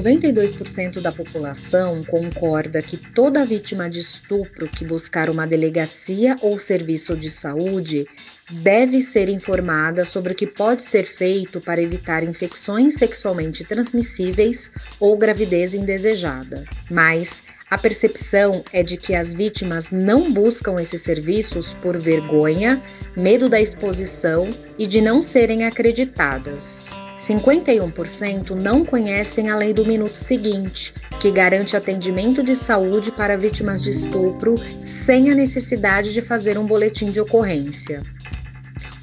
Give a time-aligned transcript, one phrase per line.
[0.00, 7.16] 92% da população concorda que toda vítima de estupro que buscar uma delegacia ou serviço
[7.16, 8.06] de saúde
[8.50, 15.16] deve ser informada sobre o que pode ser feito para evitar infecções sexualmente transmissíveis ou
[15.16, 16.64] gravidez indesejada.
[16.90, 22.82] Mas a percepção é de que as vítimas não buscam esses serviços por vergonha,
[23.16, 26.89] medo da exposição e de não serem acreditadas.
[27.30, 33.84] 51% não conhecem a lei do minuto seguinte, que garante atendimento de saúde para vítimas
[33.84, 38.02] de estupro sem a necessidade de fazer um boletim de ocorrência.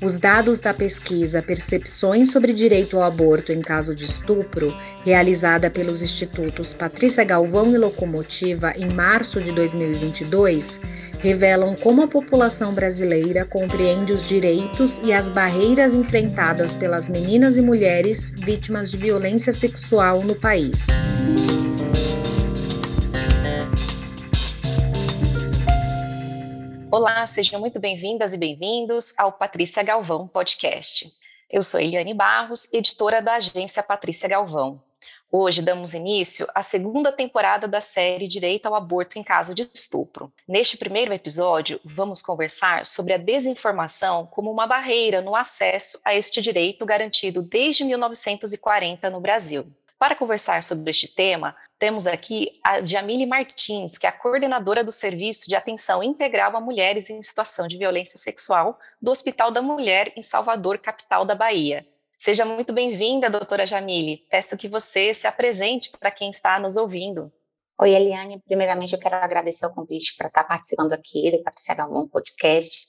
[0.02, 4.76] Os dados da pesquisa Percepções sobre Direito ao Aborto em Caso de Estupro,
[5.06, 10.82] realizada pelos institutos Patrícia Galvão e Locomotiva em março de 2022,
[11.20, 17.62] revelam como a população brasileira compreende os direitos e as barreiras enfrentadas pelas meninas e
[17.62, 20.80] mulheres vítimas de violência sexual no país.
[26.90, 31.12] Olá, sejam muito bem-vindas e bem-vindos ao Patrícia Galvão Podcast.
[31.50, 34.87] Eu sou Eliane Barros, editora da agência Patrícia Galvão.
[35.30, 40.32] Hoje damos início à segunda temporada da série Direito ao Aborto em Caso de Estupro.
[40.48, 46.40] Neste primeiro episódio, vamos conversar sobre a desinformação como uma barreira no acesso a este
[46.40, 49.68] direito garantido desde 1940 no Brasil.
[50.00, 54.94] Para conversar sobre este tema, temos aqui a Jamile Martins, que é a coordenadora do
[54.94, 60.14] Serviço de Atenção Integral a Mulheres em Situação de Violência Sexual do Hospital da Mulher
[60.16, 61.86] em Salvador, capital da Bahia.
[62.18, 64.26] Seja muito bem-vinda, doutora Jamile.
[64.32, 67.32] Peço que você se apresente para quem está nos ouvindo.
[67.80, 68.42] Oi, Eliane.
[68.44, 72.88] Primeiramente, eu quero agradecer o convite para estar participando aqui do Patrícia Galvão Podcast.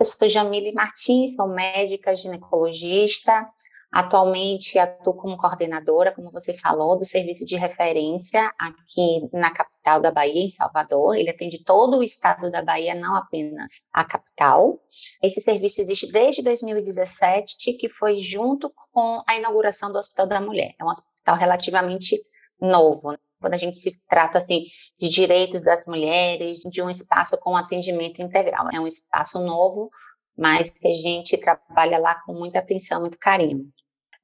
[0.00, 3.46] Eu sou Jamile Martins, sou médica ginecologista,
[3.94, 10.10] Atualmente atuo como coordenadora, como você falou, do serviço de referência aqui na capital da
[10.10, 11.14] Bahia, em Salvador.
[11.14, 14.80] Ele atende todo o estado da Bahia, não apenas a capital.
[15.22, 20.74] Esse serviço existe desde 2017, que foi junto com a inauguração do Hospital da Mulher.
[20.76, 22.20] É um hospital relativamente
[22.60, 23.12] novo.
[23.12, 23.18] Né?
[23.40, 24.64] Quando a gente se trata assim
[24.98, 29.88] de direitos das mulheres, de um espaço com atendimento integral, é um espaço novo,
[30.36, 33.72] mas que a gente trabalha lá com muita atenção, muito carinho.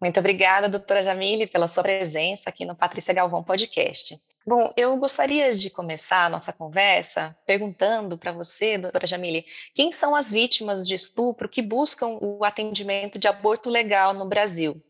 [0.00, 4.18] Muito obrigada, doutora Jamile, pela sua presença aqui no Patrícia Galvão Podcast.
[4.46, 9.44] Bom, eu gostaria de começar a nossa conversa perguntando para você, doutora Jamile,
[9.74, 14.82] quem são as vítimas de estupro que buscam o atendimento de aborto legal no Brasil?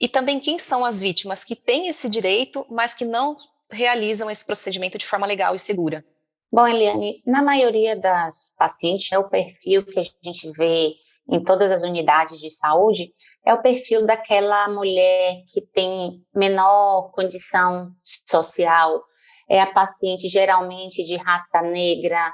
[0.00, 3.36] E também quem são as vítimas que têm esse direito, mas que não
[3.70, 6.04] realizam esse procedimento de forma legal e segura?
[6.50, 10.96] Bom, Eliane, na maioria das pacientes, é o perfil que a gente vê
[11.28, 13.12] em todas as unidades de saúde,
[13.44, 17.90] é o perfil daquela mulher que tem menor condição
[18.26, 19.02] social,
[19.48, 22.32] é a paciente geralmente de raça negra,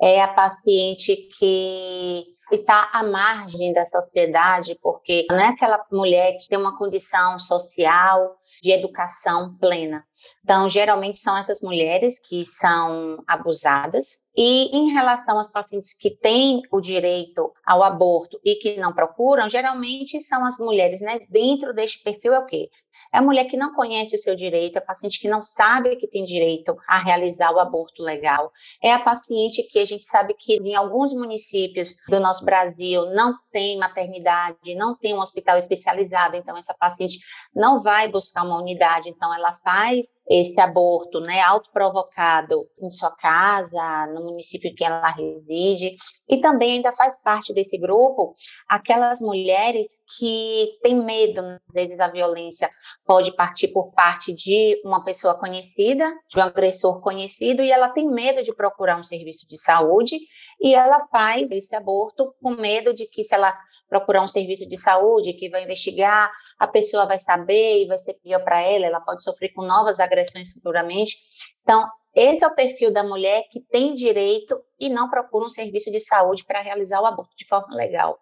[0.00, 6.48] é a paciente que está à margem da sociedade, porque não é aquela mulher que
[6.48, 10.04] tem uma condição social de educação plena.
[10.42, 14.22] Então, geralmente são essas mulheres que são abusadas.
[14.36, 19.48] E em relação às pacientes que têm o direito ao aborto e que não procuram,
[19.48, 21.20] geralmente são as mulheres, né?
[21.30, 22.68] Dentro deste perfil é o quê?
[23.12, 25.96] É a mulher que não conhece o seu direito, é a paciente que não sabe
[25.96, 28.50] que tem direito a realizar o aborto legal,
[28.82, 33.36] é a paciente que a gente sabe que em alguns municípios do nosso Brasil não
[33.52, 37.18] tem maternidade, não tem um hospital especializado, então essa paciente
[37.54, 44.06] não vai buscar uma unidade, então ela faz esse aborto, né, autoprovocado em sua casa,
[44.14, 45.92] no município em que ela reside,
[46.28, 48.34] e também ainda faz parte desse grupo
[48.68, 52.70] aquelas mulheres que têm medo, às vezes, da violência
[53.04, 58.08] pode partir por parte de uma pessoa conhecida, de um agressor conhecido, e ela tem
[58.08, 60.18] medo de procurar um serviço de saúde,
[60.60, 63.54] e ela faz esse aborto com medo de que, se ela
[63.94, 66.28] procurar um serviço de saúde que vai investigar,
[66.58, 70.00] a pessoa vai saber e vai ser pior para ela, ela pode sofrer com novas
[70.00, 71.16] agressões futuramente.
[71.62, 75.92] Então, esse é o perfil da mulher que tem direito e não procura um serviço
[75.92, 78.18] de saúde para realizar o aborto de forma legal.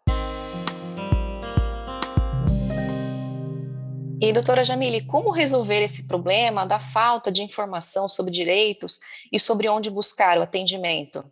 [4.20, 9.00] E, doutora Jamile, como resolver esse problema da falta de informação sobre direitos
[9.32, 11.24] e sobre onde buscar o atendimento?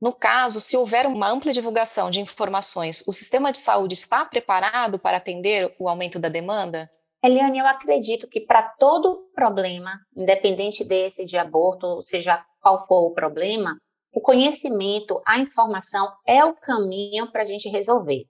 [0.00, 4.98] No caso, se houver uma ampla divulgação de informações, o sistema de saúde está preparado
[4.98, 6.90] para atender o aumento da demanda?
[7.24, 13.14] Eliane, eu acredito que para todo problema, independente desse de aborto, seja qual for o
[13.14, 13.76] problema,
[14.12, 18.24] o conhecimento, a informação é o caminho para a gente resolver.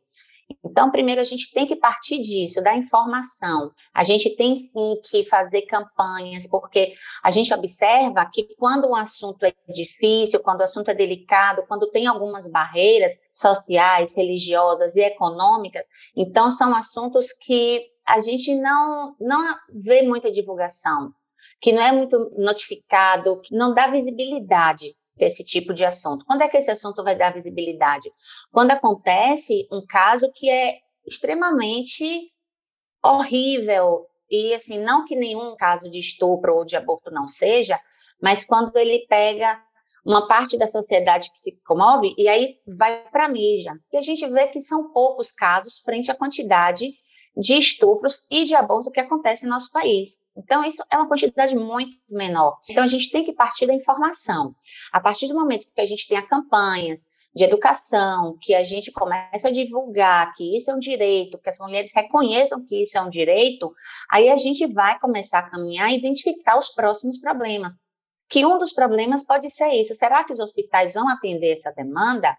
[0.64, 3.72] Então, primeiro a gente tem que partir disso, da informação.
[3.94, 9.44] A gente tem sim que fazer campanhas, porque a gente observa que quando um assunto
[9.44, 15.87] é difícil, quando o assunto é delicado, quando tem algumas barreiras sociais, religiosas e econômicas,
[16.14, 21.10] então são assuntos que a gente não, não vê muita divulgação,
[21.60, 26.24] que não é muito notificado, que não dá visibilidade desse tipo de assunto.
[26.26, 28.10] Quando é que esse assunto vai dar visibilidade?
[28.52, 32.30] Quando acontece um caso que é extremamente
[33.04, 37.78] horrível e assim, não que nenhum caso de estupro ou de aborto não seja,
[38.20, 39.62] mas quando ele pega
[40.04, 43.72] uma parte da sociedade que se comove e aí vai para a mídia.
[43.92, 46.92] E a gente vê que são poucos casos frente à quantidade
[47.36, 50.20] de estupros e de aborto que acontece no nosso país.
[50.34, 52.58] Então, isso é uma quantidade muito menor.
[52.68, 54.54] Então, a gente tem que partir da informação.
[54.90, 57.04] A partir do momento que a gente tenha campanhas
[57.34, 61.58] de educação, que a gente começa a divulgar que isso é um direito, que as
[61.58, 63.70] mulheres reconheçam que isso é um direito,
[64.10, 67.74] aí a gente vai começar a caminhar e identificar os próximos problemas.
[68.30, 69.92] Que um dos problemas pode ser isso.
[69.92, 72.34] Será que os hospitais vão atender essa demanda?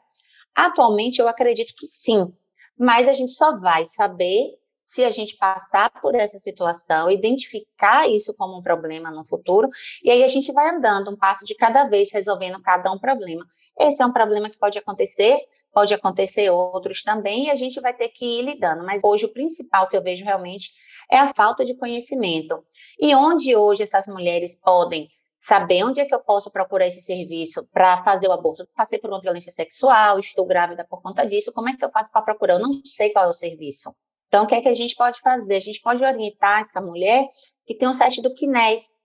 [0.56, 2.34] Atualmente, eu acredito que sim,
[2.76, 4.58] mas a gente só vai saber
[4.88, 9.68] se a gente passar por essa situação, identificar isso como um problema no futuro,
[10.02, 13.46] e aí a gente vai andando um passo de cada vez, resolvendo cada um problema.
[13.78, 15.40] Esse é um problema que pode acontecer,
[15.74, 18.86] pode acontecer outros também, e a gente vai ter que ir lidando.
[18.86, 20.72] Mas hoje o principal que eu vejo realmente
[21.12, 22.64] é a falta de conhecimento.
[22.98, 27.68] E onde hoje essas mulheres podem saber onde é que eu posso procurar esse serviço
[27.74, 28.66] para fazer o aborto.
[28.74, 32.10] Passei por uma violência sexual, estou grávida por conta disso, como é que eu faço
[32.10, 32.54] para procurar?
[32.54, 33.94] Eu não sei qual é o serviço.
[34.28, 35.56] Então, o que é que a gente pode fazer?
[35.56, 37.26] A gente pode orientar essa mulher
[37.66, 38.96] que tem um site do CNES,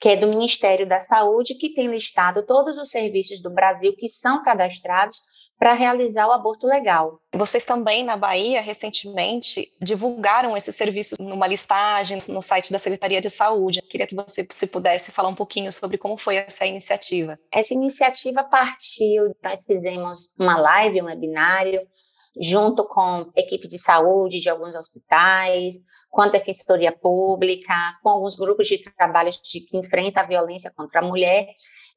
[0.00, 4.08] que é do Ministério da Saúde, que tem listado todos os serviços do Brasil que
[4.08, 5.16] são cadastrados
[5.62, 7.20] para realizar o aborto legal.
[7.32, 13.30] Vocês também, na Bahia, recentemente, divulgaram esse serviço numa listagem no site da Secretaria de
[13.30, 13.78] Saúde.
[13.78, 17.38] Eu queria que você, se pudesse, falar um pouquinho sobre como foi essa iniciativa.
[17.52, 21.80] Essa iniciativa partiu, nós fizemos uma live, um webinário,
[22.40, 25.74] junto com equipe de saúde de alguns hospitais,
[26.10, 31.00] com a Defensoria Pública, com alguns grupos de trabalho de, que enfrentam a violência contra
[31.00, 31.46] a mulher.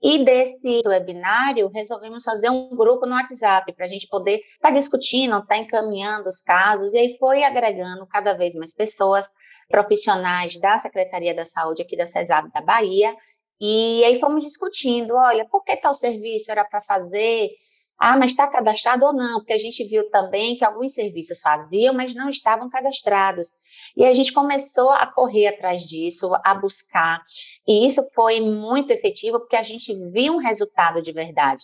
[0.01, 4.71] E desse webinário, resolvemos fazer um grupo no WhatsApp para a gente poder estar tá
[4.71, 9.29] discutindo, estar tá encaminhando os casos, e aí foi agregando cada vez mais pessoas,
[9.67, 13.15] profissionais da Secretaria da Saúde aqui da CESAB da Bahia,
[13.59, 17.49] e aí fomos discutindo, olha, por que tal serviço era para fazer
[17.97, 19.39] ah, mas está cadastrado ou não?
[19.39, 23.49] Porque a gente viu também que alguns serviços faziam, mas não estavam cadastrados.
[23.95, 27.23] E a gente começou a correr atrás disso, a buscar.
[27.67, 31.63] E isso foi muito efetivo, porque a gente viu um resultado de verdade.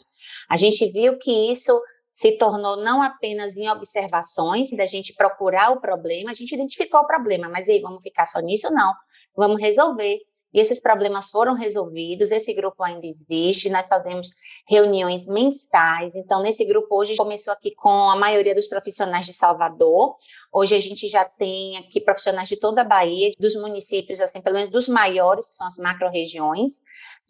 [0.49, 1.79] A gente viu que isso
[2.13, 7.07] se tornou não apenas em observações, da gente procurar o problema, a gente identificou o
[7.07, 8.69] problema, mas aí vamos ficar só nisso?
[8.71, 8.93] Não.
[9.35, 10.19] Vamos resolver.
[10.53, 14.29] E esses problemas foram resolvidos, esse grupo ainda existe, nós fazemos
[14.67, 16.15] reuniões mensais.
[16.15, 20.15] Então, nesse grupo hoje começou aqui com a maioria dos profissionais de Salvador.
[20.51, 24.55] Hoje a gente já tem aqui profissionais de toda a Bahia, dos municípios, assim, pelo
[24.55, 26.81] menos dos maiores, que são as macro-regiões,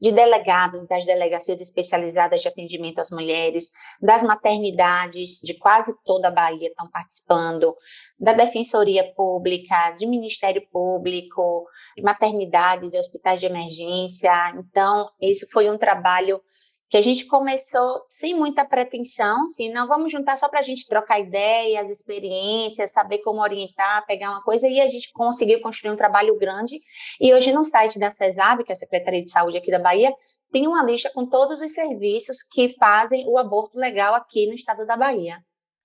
[0.01, 3.69] de delegados das delegacias especializadas de atendimento às mulheres,
[4.01, 7.75] das maternidades de quase toda a Bahia estão participando,
[8.19, 14.33] da Defensoria Pública, de Ministério Público, de maternidades e hospitais de emergência.
[14.57, 16.42] Então, esse foi um trabalho
[16.92, 20.86] que a gente começou sem muita pretensão, assim, não vamos juntar só para a gente
[20.86, 25.95] trocar ideias, experiências, saber como orientar, pegar uma coisa, e a gente conseguiu construir um
[25.95, 26.81] trabalho grande.
[27.19, 30.14] E hoje no site da CESAB, que é a Secretaria de Saúde aqui da Bahia,
[30.52, 34.86] tem uma lista com todos os serviços que fazem o aborto legal aqui no estado
[34.86, 35.38] da Bahia.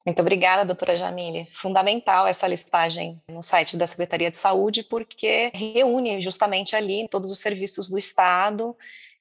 [0.05, 1.49] Muito obrigada, doutora Jamile.
[1.53, 7.39] Fundamental essa listagem no site da Secretaria de Saúde, porque reúne justamente ali todos os
[7.39, 8.77] serviços do Estado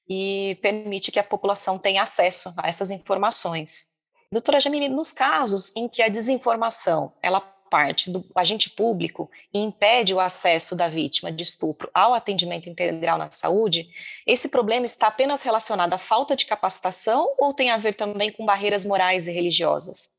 [0.08, 3.86] e permite que a população tenha acesso a essas informações.
[4.30, 10.14] Doutora Jamile, nos casos em que a desinformação ela parte do agente público e impede
[10.14, 13.88] o acesso da vítima de estupro ao atendimento integral na saúde,
[14.26, 18.46] esse problema está apenas relacionado à falta de capacitação ou tem a ver também com
[18.46, 20.10] barreiras morais e religiosas?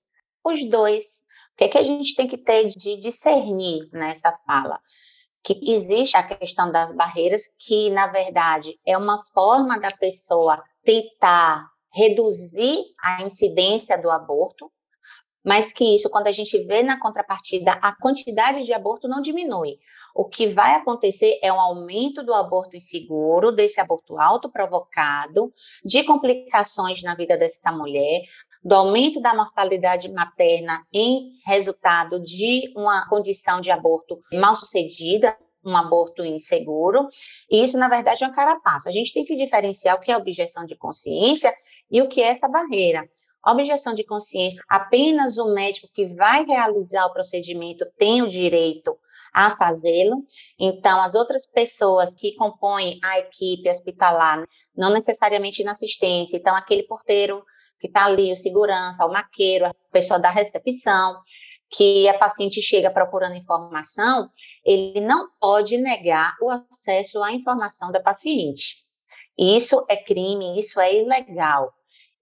[0.43, 1.23] Os dois.
[1.53, 4.79] O que, é que a gente tem que ter de discernir nessa fala?
[5.43, 11.69] Que existe a questão das barreiras, que na verdade é uma forma da pessoa tentar
[11.93, 14.71] reduzir a incidência do aborto,
[15.43, 19.79] mas que isso, quando a gente vê na contrapartida, a quantidade de aborto não diminui.
[20.13, 25.53] O que vai acontecer é um aumento do aborto inseguro, desse aborto autoprovocado,
[25.85, 28.23] de complicações na vida dessa mulher,
[28.63, 35.75] do aumento da mortalidade materna em resultado de uma condição de aborto mal sucedida, um
[35.75, 37.07] aborto inseguro,
[37.51, 38.89] e isso, na verdade, é uma carapaça.
[38.89, 41.53] A gente tem que diferenciar o que é objeção de consciência
[41.91, 43.07] e o que é essa barreira.
[43.45, 48.97] Objeção de consciência, apenas o médico que vai realizar o procedimento tem o direito
[49.33, 50.25] a fazê-lo.
[50.59, 54.43] Então, as outras pessoas que compõem a equipe hospitalar,
[54.75, 57.43] não necessariamente na assistência, então, aquele porteiro
[57.79, 61.17] que está ali, o segurança, o maqueiro, a pessoa da recepção,
[61.69, 64.29] que a paciente chega procurando informação,
[64.65, 68.85] ele não pode negar o acesso à informação da paciente.
[69.37, 71.73] Isso é crime, isso é ilegal.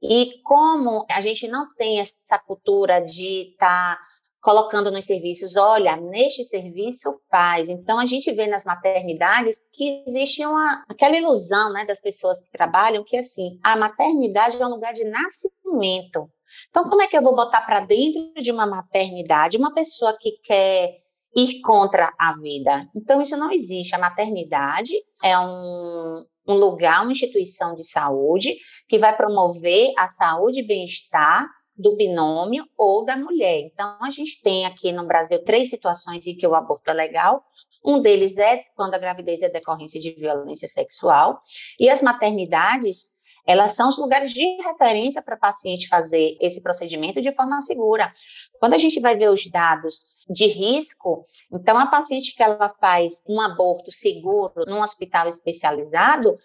[0.01, 4.01] E como a gente não tem essa cultura de estar tá
[4.45, 7.67] colocando nos serviços, olha, neste serviço faz.
[7.67, 12.51] Então, a gente vê nas maternidades que existe uma, aquela ilusão né, das pessoas que
[12.51, 16.29] trabalham, que assim, a maternidade é um lugar de nascimento.
[16.69, 20.33] Então, como é que eu vou botar para dentro de uma maternidade uma pessoa que
[20.43, 20.91] quer
[21.35, 22.87] ir contra a vida?
[22.95, 23.95] Então, isso não existe.
[23.95, 28.55] A maternidade é um, um lugar, uma instituição de saúde
[28.87, 33.59] que vai promover a saúde e bem-estar do binômio ou da mulher.
[33.59, 37.43] Então, a gente tem aqui no Brasil três situações em que o aborto é legal.
[37.83, 41.41] Um deles é quando a gravidez é decorrência de violência sexual.
[41.79, 43.07] E as maternidades,
[43.45, 48.11] elas são os lugares de referência para paciente fazer esse procedimento de forma segura.
[48.59, 53.21] Quando a gente vai ver os dados de risco, então a paciente que ela faz
[53.29, 56.35] um aborto seguro num hospital especializado,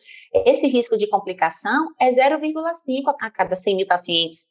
[0.45, 4.50] esse risco de complicação é 0,5 a cada 100 mil pacientes.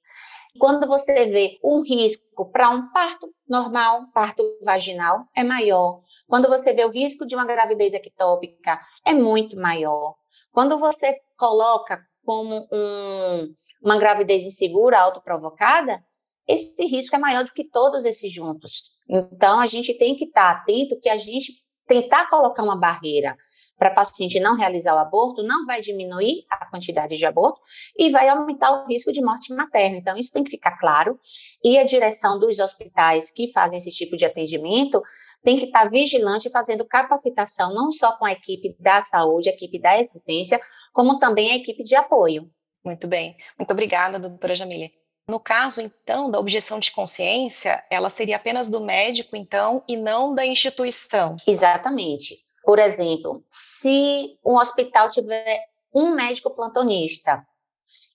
[0.58, 6.02] Quando você vê um risco para um parto normal, parto vaginal, é maior.
[6.28, 10.16] Quando você vê o risco de uma gravidez ectópica, é muito maior.
[10.52, 13.54] Quando você coloca como um,
[13.84, 16.04] uma gravidez insegura, autoprovocada,
[16.48, 18.94] esse risco é maior do que todos esses juntos.
[19.08, 23.36] Então, a gente tem que estar atento que a gente tentar colocar uma barreira
[23.80, 27.62] para a paciente não realizar o aborto, não vai diminuir a quantidade de aborto
[27.98, 29.96] e vai aumentar o risco de morte materna.
[29.96, 31.18] Então, isso tem que ficar claro.
[31.64, 35.02] E a direção dos hospitais que fazem esse tipo de atendimento
[35.42, 39.80] tem que estar vigilante fazendo capacitação, não só com a equipe da saúde, a equipe
[39.80, 40.60] da assistência,
[40.94, 42.52] como também a equipe de apoio.
[42.84, 43.38] Muito bem.
[43.58, 44.92] Muito obrigada, doutora Jamília.
[45.30, 50.36] No caso, então, da objeção de consciência, ela seria apenas do médico, então, e não
[50.36, 51.38] da instituição.
[51.48, 52.49] Exatamente.
[52.70, 55.60] Por exemplo, se um hospital tiver
[55.92, 57.44] um médico plantonista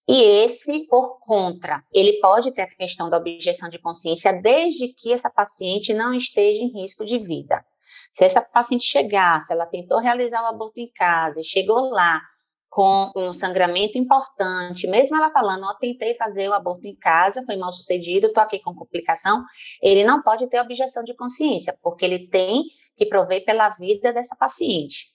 [0.06, 5.12] e esse por contra, ele pode ter a questão da objeção de consciência desde que
[5.12, 7.64] essa paciente não esteja em risco de vida.
[8.12, 12.22] Se essa paciente chegar, se ela tentou realizar o aborto em casa e chegou lá
[12.70, 17.42] com um sangramento importante, mesmo ela falando, ó, oh, tentei fazer o aborto em casa,
[17.44, 19.44] foi mal sucedido, estou aqui com complicação,
[19.82, 22.64] ele não pode ter objeção de consciência, porque ele tem
[22.96, 25.06] que provei pela vida dessa paciente,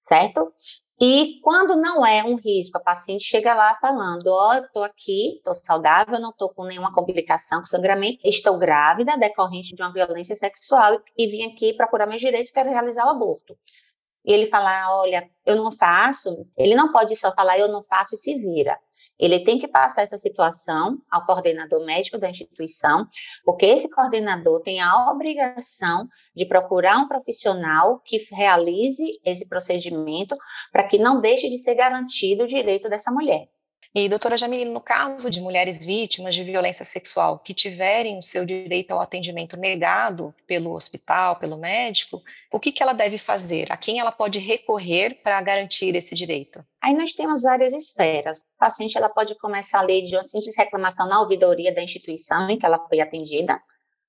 [0.00, 0.52] certo?
[1.00, 4.82] E quando não é um risco, a paciente chega lá falando: Ó, oh, eu estou
[4.82, 9.92] aqui, estou saudável, não estou com nenhuma complicação com sangramento, estou grávida, decorrente de uma
[9.92, 13.56] violência sexual e vim aqui procurar meus direitos, quero realizar o aborto.
[14.24, 18.16] E ele falar: Olha, eu não faço, ele não pode só falar: Eu não faço
[18.16, 18.76] e se vira.
[19.18, 23.06] Ele tem que passar essa situação ao coordenador médico da instituição,
[23.44, 30.36] porque esse coordenador tem a obrigação de procurar um profissional que realize esse procedimento
[30.72, 33.48] para que não deixe de ser garantido o direito dessa mulher.
[34.00, 38.46] E, doutora Jamile, no caso de mulheres vítimas de violência sexual que tiverem o seu
[38.46, 43.72] direito ao atendimento negado pelo hospital, pelo médico, o que, que ela deve fazer?
[43.72, 46.64] A quem ela pode recorrer para garantir esse direito?
[46.80, 48.44] Aí nós temos várias esferas.
[48.56, 52.48] A paciente ela pode começar a ler de uma simples reclamação na ouvidoria da instituição
[52.48, 53.60] em que ela foi atendida.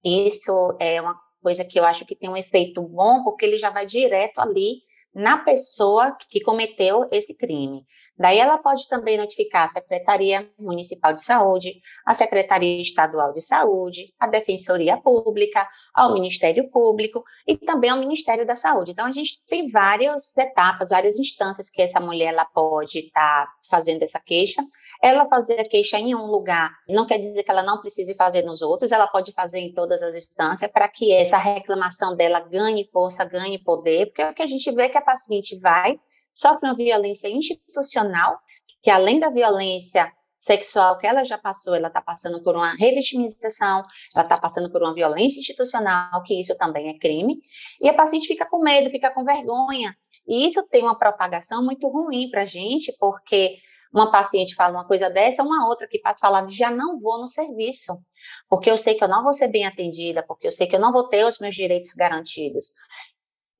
[0.05, 3.71] Isso é uma coisa que eu acho que tem um efeito bom, porque ele já
[3.71, 4.83] vai direto ali
[5.15, 7.83] na pessoa que cometeu esse crime.
[8.19, 14.13] Daí ela pode também notificar a Secretaria Municipal de Saúde, a Secretaria Estadual de Saúde,
[14.19, 18.91] a Defensoria Pública, ao Ministério Público e também ao Ministério da Saúde.
[18.91, 23.53] Então a gente tem várias etapas, várias instâncias que essa mulher ela pode estar tá
[23.69, 24.61] fazendo essa queixa.
[25.01, 28.43] Ela fazer a queixa em um lugar não quer dizer que ela não precise fazer
[28.43, 32.89] nos outros, ela pode fazer em todas as instâncias para que essa reclamação dela ganhe
[32.91, 35.97] força, ganhe poder, porque é o que a gente vê que a paciente vai
[36.39, 38.39] sofre uma violência institucional,
[38.81, 43.83] que além da violência sexual que ela já passou, ela está passando por uma revitimização,
[44.15, 47.41] ela está passando por uma violência institucional, que isso também é crime,
[47.81, 49.93] e a paciente fica com medo, fica com vergonha.
[50.25, 53.57] E isso tem uma propagação muito ruim para a gente, porque
[53.93, 57.27] uma paciente fala uma coisa dessa, uma outra que passa falar, já não vou no
[57.27, 57.99] serviço,
[58.47, 60.79] porque eu sei que eu não vou ser bem atendida, porque eu sei que eu
[60.79, 62.71] não vou ter os meus direitos garantidos.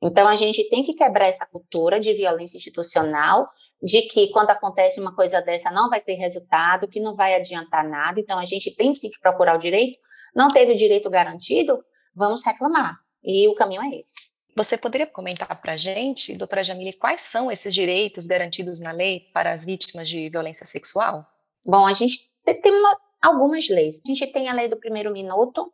[0.01, 3.49] Então, a gente tem que quebrar essa cultura de violência institucional,
[3.81, 7.87] de que quando acontece uma coisa dessa não vai ter resultado, que não vai adiantar
[7.87, 8.19] nada.
[8.19, 9.99] Então, a gente tem sim que procurar o direito.
[10.35, 11.83] Não teve o direito garantido,
[12.15, 12.97] vamos reclamar.
[13.23, 14.13] E o caminho é esse.
[14.55, 19.29] Você poderia comentar para a gente, doutora Jamile, quais são esses direitos garantidos na lei
[19.33, 21.25] para as vítimas de violência sexual?
[21.63, 24.01] Bom, a gente tem uma, algumas leis.
[24.03, 25.71] A gente tem a lei do primeiro minuto,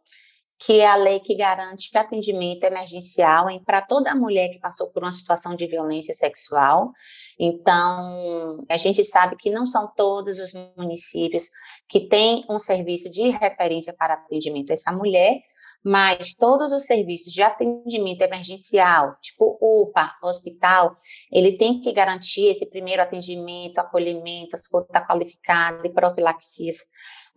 [0.57, 5.11] que é a lei que garante atendimento emergencial para toda mulher que passou por uma
[5.11, 6.91] situação de violência sexual.
[7.37, 11.49] Então, a gente sabe que não são todos os municípios
[11.89, 15.41] que têm um serviço de referência para atendimento a essa mulher,
[15.85, 20.95] mas todos os serviços de atendimento emergencial, tipo UPA, hospital,
[21.31, 26.77] ele tem que garantir esse primeiro atendimento, acolhimento, escuta qualificada e profilaxias,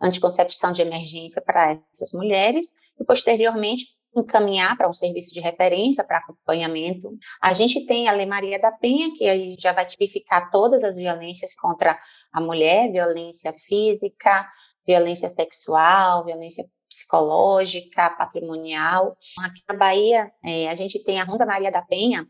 [0.01, 2.67] anticoncepção de emergência para essas mulheres,
[2.99, 7.15] e posteriormente encaminhar para um serviço de referência para acompanhamento.
[7.41, 10.95] A gente tem a Lei Maria da Penha, que aí já vai tipificar todas as
[10.95, 11.97] violências contra
[12.33, 14.47] a mulher, violência física,
[14.85, 19.15] violência sexual, violência psicológica, patrimonial.
[19.43, 22.25] Aqui na Bahia, é, a gente tem a Ronda Maria da Penha,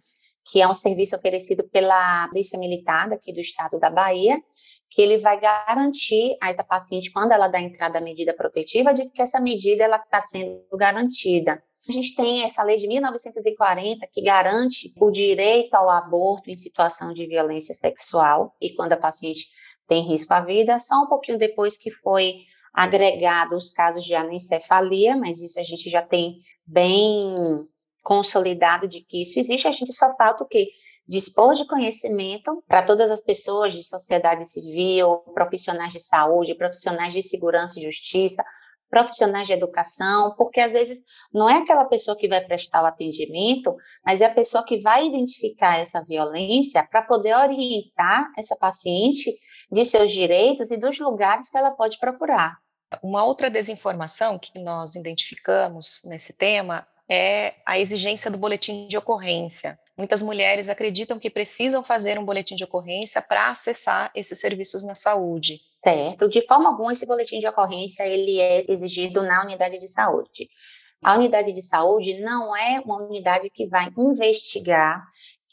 [0.52, 4.38] que é um serviço oferecido pela Polícia Militar aqui do estado da Bahia,
[4.90, 9.08] que ele vai garantir a essa paciente, quando ela dá entrada à medida protetiva, de
[9.10, 11.62] que essa medida ela está sendo garantida.
[11.88, 17.14] A gente tem essa lei de 1940 que garante o direito ao aborto em situação
[17.14, 19.48] de violência sexual e quando a paciente
[19.88, 22.42] tem risco à vida, só um pouquinho depois que foi
[22.74, 27.68] agregado os casos de anencefalia, mas isso a gente já tem bem
[28.04, 30.68] consolidado de que isso existe, a gente só falta o quê?
[31.10, 37.24] Dispor de conhecimento para todas as pessoas de sociedade civil, profissionais de saúde, profissionais de
[37.24, 38.44] segurança e justiça,
[38.92, 41.02] profissionais de educação, porque às vezes
[41.34, 43.76] não é aquela pessoa que vai prestar o atendimento,
[44.06, 49.36] mas é a pessoa que vai identificar essa violência para poder orientar essa paciente
[49.72, 52.60] de seus direitos e dos lugares que ela pode procurar.
[53.02, 59.80] Uma outra desinformação que nós identificamos nesse tema é a exigência do boletim de ocorrência.
[59.98, 64.96] Muitas mulheres acreditam que precisam fazer um boletim de ocorrência para acessar esses serviços na
[64.96, 65.60] saúde.
[65.84, 66.30] Certo.
[66.30, 70.50] De forma alguma, esse boletim de ocorrência ele é exigido na unidade de saúde.
[71.02, 75.06] A unidade de saúde não é uma unidade que vai investigar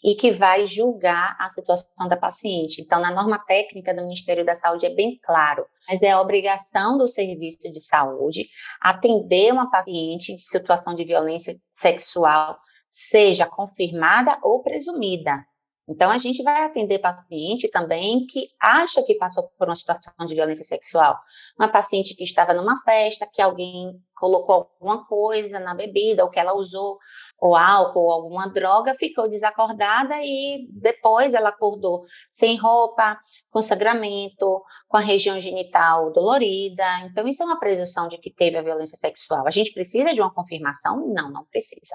[0.03, 2.81] e que vai julgar a situação da paciente.
[2.81, 6.99] Então, na norma técnica do Ministério da Saúde é bem claro, mas é a obrigação
[6.99, 8.49] do serviço de saúde
[8.81, 15.45] atender uma paciente de situação de violência sexual, seja confirmada ou presumida.
[15.89, 20.35] Então, a gente vai atender paciente também que acha que passou por uma situação de
[20.35, 21.17] violência sexual.
[21.59, 26.41] Uma paciente que estava numa festa, que alguém colocou alguma coisa na bebida, ou que
[26.41, 26.99] ela usou
[27.39, 33.19] ou álcool ou alguma droga, ficou desacordada e depois ela acordou sem roupa,
[33.51, 36.85] com sangramento, com a região genital dolorida.
[37.05, 39.47] Então, isso é uma presunção de que teve a violência sexual.
[39.47, 41.07] A gente precisa de uma confirmação?
[41.09, 41.95] Não, não precisa.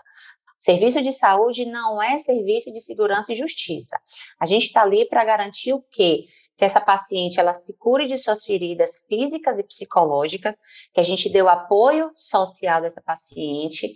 [0.62, 4.00] Serviço de saúde não é serviço de segurança e justiça.
[4.39, 6.26] A gente está ali para garantir o quê?
[6.56, 10.56] Que essa paciente ela se cure de suas feridas físicas e psicológicas,
[10.93, 13.91] que a gente dê o apoio social dessa paciente,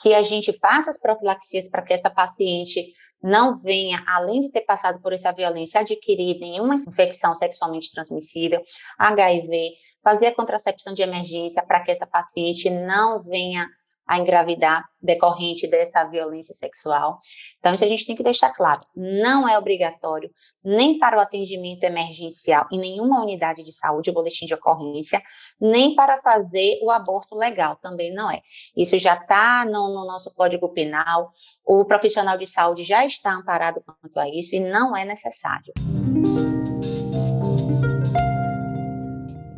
[0.00, 4.62] que a gente faça as profilaxias para que essa paciente não venha, além de ter
[4.62, 8.62] passado por essa violência, adquirir nenhuma infecção sexualmente transmissível,
[8.98, 13.68] HIV, fazer a contracepção de emergência para que essa paciente não venha
[14.06, 17.18] a engravidar decorrente dessa violência sexual.
[17.58, 18.80] Então, isso a gente tem que deixar claro.
[18.94, 20.30] Não é obrigatório
[20.64, 25.22] nem para o atendimento emergencial em nenhuma unidade de saúde, o boletim de ocorrência,
[25.60, 28.40] nem para fazer o aborto legal, também não é.
[28.76, 31.30] Isso já está no, no nosso Código Penal,
[31.64, 35.72] o profissional de saúde já está amparado quanto a isso e não é necessário.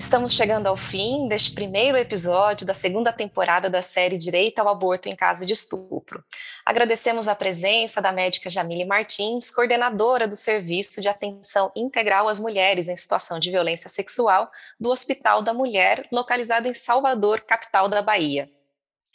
[0.09, 5.07] Estamos chegando ao fim deste primeiro episódio da segunda temporada da série Direito ao Aborto
[5.07, 6.25] em Caso de Estupro.
[6.65, 12.89] Agradecemos a presença da médica Jamile Martins, coordenadora do Serviço de Atenção Integral às Mulheres
[12.89, 18.51] em Situação de Violência Sexual do Hospital da Mulher, localizado em Salvador, capital da Bahia.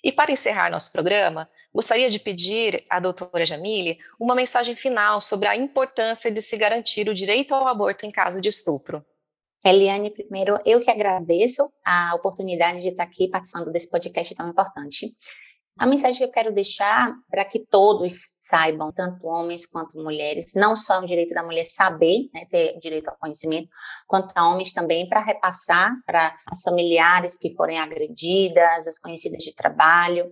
[0.03, 5.47] E para encerrar nosso programa, gostaria de pedir à doutora Jamile uma mensagem final sobre
[5.47, 9.03] a importância de se garantir o direito ao aborto em caso de estupro.
[9.65, 15.15] Eliane, primeiro, eu que agradeço a oportunidade de estar aqui participando desse podcast tão importante.
[15.79, 20.75] A mensagem que eu quero deixar para que todos saibam, tanto homens quanto mulheres, não
[20.75, 23.69] só o direito da mulher saber, né, ter direito ao conhecimento,
[24.05, 29.55] quanto a homens também, para repassar para as familiares que forem agredidas, as conhecidas de
[29.55, 30.31] trabalho.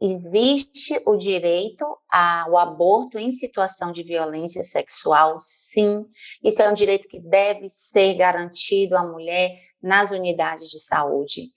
[0.00, 6.06] Existe o direito ao aborto em situação de violência sexual, sim.
[6.42, 9.50] Isso é um direito que deve ser garantido à mulher
[9.82, 11.50] nas unidades de saúde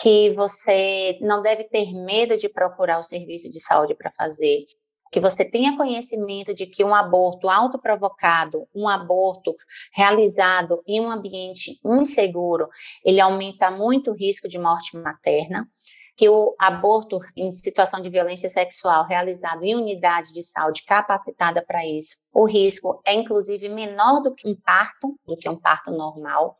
[0.00, 4.66] que você não deve ter medo de procurar o serviço de saúde para fazer,
[5.10, 9.54] que você tenha conhecimento de que um aborto autoprovocado, um aborto
[9.94, 12.68] realizado em um ambiente inseguro,
[13.04, 15.66] ele aumenta muito o risco de morte materna,
[16.16, 21.86] que o aborto em situação de violência sexual realizado em unidade de saúde capacitada para
[21.86, 26.56] isso, o risco é inclusive menor do que um parto, do que um parto normal.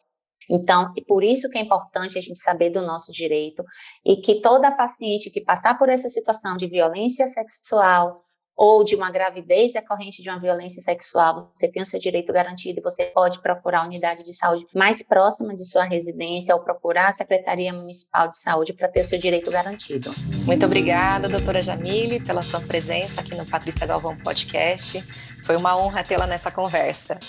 [0.48, 3.64] Então, e por isso que é importante a gente saber do nosso direito
[4.04, 8.22] e que toda paciente que passar por essa situação de violência sexual
[8.56, 12.80] ou de uma gravidez decorrente de uma violência sexual, você tem o seu direito garantido,
[12.82, 17.12] você pode procurar a unidade de saúde mais próxima de sua residência ou procurar a
[17.12, 20.10] Secretaria Municipal de Saúde para ter o seu direito garantido.
[20.46, 25.00] Muito obrigada, doutora Jamile, pela sua presença aqui no Patrícia Galvão Podcast.
[25.44, 27.20] Foi uma honra tê-la nessa conversa.